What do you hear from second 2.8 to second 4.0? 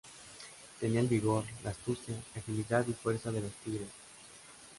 y fuerza de los tigres.